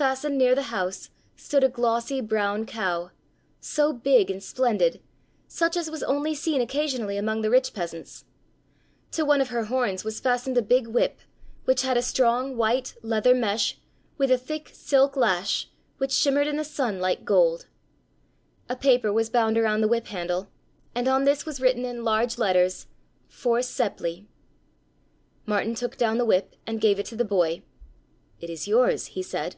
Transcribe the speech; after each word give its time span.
Fastened 0.00 0.38
near 0.38 0.54
the 0.54 0.62
house 0.72 1.10
stood 1.36 1.62
a 1.62 1.68
glossy 1.68 2.22
brown 2.22 2.64
cow, 2.64 3.10
so 3.60 3.92
big 3.92 4.30
and 4.30 4.42
splendid, 4.42 4.98
such 5.46 5.76
as 5.76 5.90
was 5.90 6.02
only 6.04 6.34
seen 6.34 6.62
occasionally 6.62 7.18
among 7.18 7.42
the 7.42 7.50
rich 7.50 7.74
peasants. 7.74 8.24
To 9.10 9.26
one 9.26 9.42
of 9.42 9.50
her 9.50 9.64
horns 9.64 10.02
was 10.02 10.18
fastened 10.18 10.56
a 10.56 10.62
big 10.62 10.86
whip, 10.86 11.18
which 11.66 11.82
had 11.82 11.98
a 11.98 12.02
strong, 12.02 12.56
white, 12.56 12.94
leather 13.02 13.34
mesh 13.34 13.76
with 14.16 14.30
a 14.30 14.38
thick, 14.38 14.70
silk 14.72 15.18
lash 15.18 15.68
which 15.98 16.12
shimmered 16.12 16.46
in 16.46 16.56
the 16.56 16.64
sun 16.64 16.98
like 16.98 17.26
gold! 17.26 17.66
A 18.70 18.76
paper 18.76 19.12
was 19.12 19.28
bound 19.28 19.58
around 19.58 19.82
the 19.82 19.88
whip 19.88 20.06
handle 20.06 20.48
and 20.94 21.08
on 21.08 21.24
this 21.24 21.44
was 21.44 21.60
written 21.60 21.84
in 21.84 22.04
large 22.04 22.38
letters: 22.38 22.86
"For 23.28 23.58
Seppli." 23.60 24.24
Martin 25.44 25.74
took 25.74 25.98
down 25.98 26.16
the 26.16 26.24
whip 26.24 26.56
and 26.66 26.80
gave 26.80 26.98
it 26.98 27.04
to 27.04 27.16
the 27.16 27.22
boy. 27.24 27.62
"It 28.40 28.48
is 28.48 28.66
yours," 28.66 29.08
he 29.08 29.22
said. 29.22 29.56